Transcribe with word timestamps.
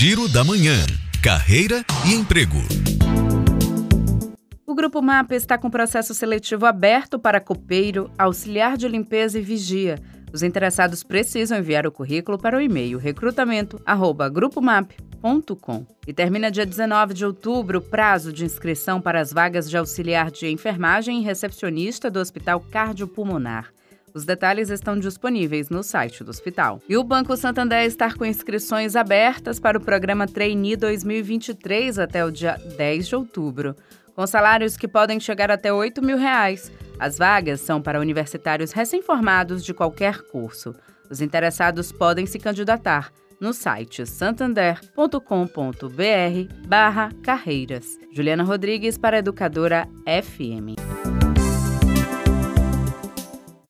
Giro 0.00 0.24
da 0.30 0.42
Manhã. 0.42 0.78
Carreira 1.22 1.84
e 2.08 2.14
emprego. 2.14 2.56
O 4.66 4.74
Grupo 4.74 5.02
MAP 5.02 5.32
está 5.32 5.58
com 5.58 5.68
processo 5.68 6.14
seletivo 6.14 6.64
aberto 6.64 7.18
para 7.18 7.38
copeiro, 7.38 8.10
auxiliar 8.16 8.78
de 8.78 8.88
limpeza 8.88 9.38
e 9.38 9.42
vigia. 9.42 9.98
Os 10.32 10.42
interessados 10.42 11.02
precisam 11.02 11.58
enviar 11.58 11.86
o 11.86 11.92
currículo 11.92 12.38
para 12.38 12.56
o 12.56 12.60
e-mail 12.62 12.96
recrutamento@grupomap.com. 12.96 15.86
E 16.06 16.14
termina 16.14 16.50
dia 16.50 16.64
19 16.64 17.12
de 17.12 17.26
outubro 17.26 17.80
o 17.80 17.82
prazo 17.82 18.32
de 18.32 18.46
inscrição 18.46 19.02
para 19.02 19.20
as 19.20 19.30
vagas 19.30 19.68
de 19.68 19.76
auxiliar 19.76 20.30
de 20.30 20.48
enfermagem 20.48 21.20
e 21.20 21.24
recepcionista 21.24 22.10
do 22.10 22.20
Hospital 22.20 22.58
Cardiopulmonar. 22.58 23.70
Os 24.14 24.24
detalhes 24.24 24.70
estão 24.70 24.98
disponíveis 24.98 25.68
no 25.68 25.82
site 25.82 26.24
do 26.24 26.30
hospital. 26.30 26.80
E 26.88 26.96
o 26.96 27.04
Banco 27.04 27.36
Santander 27.36 27.84
está 27.84 28.12
com 28.12 28.24
inscrições 28.24 28.96
abertas 28.96 29.60
para 29.60 29.78
o 29.78 29.80
programa 29.80 30.26
Trainee 30.26 30.76
2023 30.76 31.98
até 31.98 32.24
o 32.24 32.30
dia 32.30 32.58
10 32.76 33.08
de 33.08 33.16
outubro, 33.16 33.76
com 34.14 34.26
salários 34.26 34.76
que 34.76 34.88
podem 34.88 35.20
chegar 35.20 35.50
até 35.50 35.72
8 35.72 36.02
mil 36.02 36.18
reais. 36.18 36.72
As 36.98 37.16
vagas 37.16 37.60
são 37.60 37.80
para 37.80 38.00
universitários 38.00 38.72
recém-formados 38.72 39.64
de 39.64 39.72
qualquer 39.72 40.20
curso. 40.22 40.74
Os 41.10 41.20
interessados 41.20 41.90
podem 41.90 42.26
se 42.26 42.38
candidatar 42.38 43.10
no 43.40 43.54
site 43.54 44.06
santander.com.br 44.06 46.68
barra 46.68 47.10
carreiras. 47.22 47.98
Juliana 48.12 48.44
Rodrigues 48.44 48.98
para 48.98 49.18
Educadora 49.18 49.88
FM. 50.04 51.39